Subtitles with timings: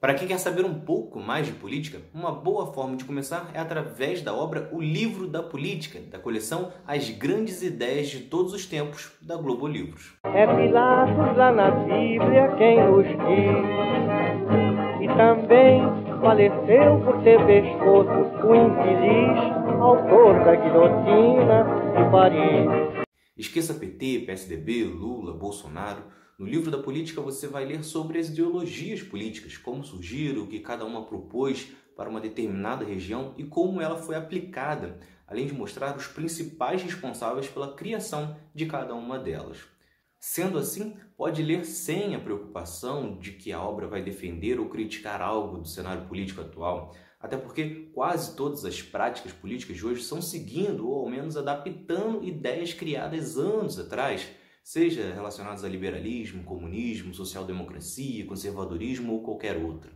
[0.00, 3.60] Para quem quer saber um pouco mais de política, uma boa forma de começar é
[3.60, 8.64] através da obra O Livro da Política, da coleção As Grandes Ideias de Todos os
[8.64, 10.14] Tempos, da Globo Livros.
[10.24, 13.60] É Pilatos lá na Bíblia quem nos diz,
[15.02, 15.82] e também
[16.22, 18.10] faleceu por ter pescoço
[18.42, 19.38] o infeliz
[19.82, 21.64] autor da guilhotina
[21.94, 23.04] de Paris.
[23.36, 26.04] Esqueça PT, PSDB, Lula, Bolsonaro.
[26.40, 30.58] No livro da política você vai ler sobre as ideologias políticas, como surgiram, o que
[30.58, 35.94] cada uma propôs para uma determinada região e como ela foi aplicada, além de mostrar
[35.94, 39.58] os principais responsáveis pela criação de cada uma delas.
[40.18, 45.20] Sendo assim, pode ler sem a preocupação de que a obra vai defender ou criticar
[45.20, 50.22] algo do cenário político atual, até porque quase todas as práticas políticas de hoje estão
[50.22, 54.26] seguindo ou ao menos adaptando ideias criadas anos atrás
[54.70, 59.90] seja relacionados a liberalismo, comunismo, social-democracia, conservadorismo ou qualquer outra.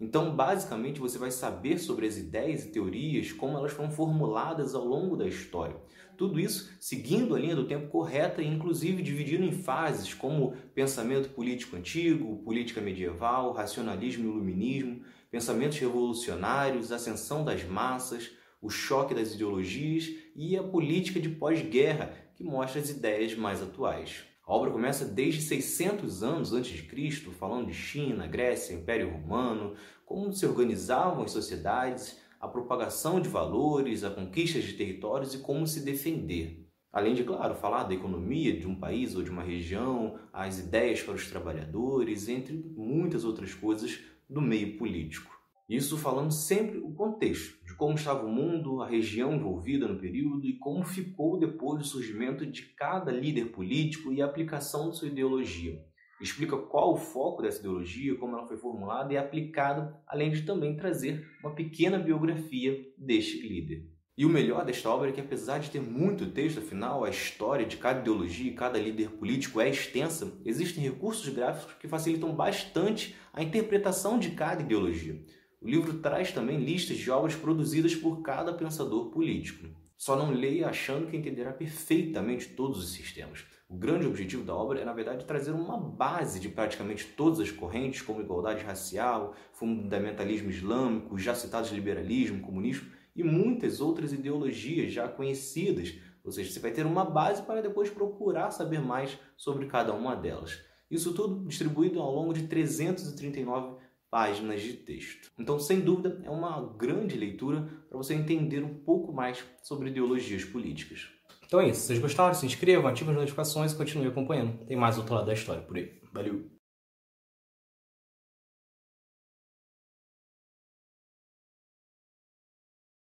[0.00, 4.84] Então, basicamente, você vai saber sobre as ideias e teorias, como elas foram formuladas ao
[4.84, 5.76] longo da história.
[6.16, 11.28] Tudo isso seguindo a linha do tempo correta e, inclusive, dividindo em fases como pensamento
[11.28, 19.34] político antigo, política medieval, racionalismo e iluminismo, pensamentos revolucionários, ascensão das massas, o choque das
[19.34, 24.24] ideologias e a política de pós-guerra, que mostra as ideias mais atuais.
[24.46, 29.74] A obra começa desde 600 anos antes de Cristo, falando de China, Grécia, Império Romano,
[30.04, 35.66] como se organizavam as sociedades, a propagação de valores, a conquista de territórios e como
[35.66, 36.64] se defender.
[36.92, 41.02] Além de, claro, falar da economia de um país ou de uma região, as ideias
[41.02, 45.35] para os trabalhadores, entre muitas outras coisas do meio político.
[45.68, 50.46] Isso falando sempre o contexto de como estava o mundo, a região envolvida no período
[50.46, 55.08] e como ficou depois do surgimento de cada líder político e a aplicação de sua
[55.08, 55.76] ideologia.
[56.20, 60.76] Explica qual o foco dessa ideologia, como ela foi formulada e aplicada, além de também
[60.76, 63.90] trazer uma pequena biografia deste líder.
[64.16, 67.66] E o melhor desta obra é que, apesar de ter muito texto, afinal, a história
[67.66, 73.14] de cada ideologia e cada líder político é extensa, existem recursos gráficos que facilitam bastante
[73.30, 75.22] a interpretação de cada ideologia.
[75.66, 79.66] O livro traz também listas de obras produzidas por cada pensador político.
[79.96, 83.44] Só não leia achando que entenderá perfeitamente todos os sistemas.
[83.68, 87.50] O grande objetivo da obra é, na verdade, trazer uma base de praticamente todas as
[87.50, 95.08] correntes, como igualdade racial, fundamentalismo islâmico, já citados liberalismo, comunismo e muitas outras ideologias já
[95.08, 95.92] conhecidas.
[96.22, 100.14] Ou seja, você vai ter uma base para depois procurar saber mais sobre cada uma
[100.14, 100.60] delas.
[100.88, 105.30] Isso tudo distribuído ao longo de 339 páginas de texto.
[105.38, 110.44] Então, sem dúvida, é uma grande leitura para você entender um pouco mais sobre ideologias
[110.44, 111.08] políticas.
[111.44, 111.80] Então é isso.
[111.80, 114.64] Se vocês gostaram, se inscrevam, ativem as notificações e continuem acompanhando.
[114.66, 116.00] Tem mais outro lado da história por aí.
[116.12, 116.55] Valeu!